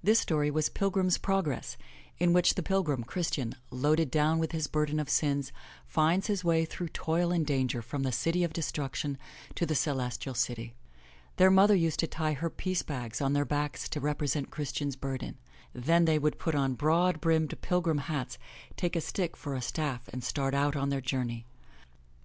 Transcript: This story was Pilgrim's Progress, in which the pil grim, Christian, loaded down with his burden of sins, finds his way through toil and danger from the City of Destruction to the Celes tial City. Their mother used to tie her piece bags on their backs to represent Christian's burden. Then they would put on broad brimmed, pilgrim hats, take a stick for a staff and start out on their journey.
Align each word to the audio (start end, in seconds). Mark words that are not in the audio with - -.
This 0.00 0.20
story 0.20 0.48
was 0.48 0.68
Pilgrim's 0.68 1.18
Progress, 1.18 1.76
in 2.20 2.32
which 2.32 2.54
the 2.54 2.62
pil 2.62 2.84
grim, 2.84 3.02
Christian, 3.02 3.56
loaded 3.72 4.12
down 4.12 4.38
with 4.38 4.52
his 4.52 4.68
burden 4.68 5.00
of 5.00 5.10
sins, 5.10 5.50
finds 5.88 6.28
his 6.28 6.44
way 6.44 6.64
through 6.64 6.90
toil 6.90 7.32
and 7.32 7.44
danger 7.44 7.82
from 7.82 8.04
the 8.04 8.12
City 8.12 8.44
of 8.44 8.52
Destruction 8.52 9.18
to 9.56 9.66
the 9.66 9.74
Celes 9.74 10.16
tial 10.18 10.36
City. 10.36 10.76
Their 11.34 11.50
mother 11.50 11.74
used 11.74 11.98
to 11.98 12.06
tie 12.06 12.34
her 12.34 12.48
piece 12.48 12.82
bags 12.82 13.20
on 13.20 13.32
their 13.32 13.44
backs 13.44 13.88
to 13.88 13.98
represent 13.98 14.52
Christian's 14.52 14.94
burden. 14.94 15.36
Then 15.74 16.04
they 16.04 16.16
would 16.20 16.38
put 16.38 16.54
on 16.54 16.74
broad 16.74 17.20
brimmed, 17.20 17.60
pilgrim 17.60 17.98
hats, 18.06 18.38
take 18.76 18.94
a 18.94 19.00
stick 19.00 19.36
for 19.36 19.56
a 19.56 19.60
staff 19.60 20.08
and 20.12 20.22
start 20.22 20.54
out 20.54 20.76
on 20.76 20.90
their 20.90 21.00
journey. 21.00 21.44